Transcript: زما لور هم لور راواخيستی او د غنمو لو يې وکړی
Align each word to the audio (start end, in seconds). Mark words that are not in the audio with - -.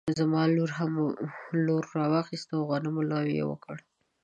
زما 0.19 0.41
لور 0.55 0.71
هم 0.79 0.93
لور 1.65 1.83
راواخيستی 1.97 2.53
او 2.57 2.63
د 2.63 2.65
غنمو 2.71 3.01
لو 3.09 3.21
يې 3.35 3.43
وکړی 3.47 3.83